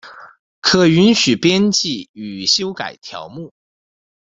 [0.61, 3.53] 可允许编辑与修改条目。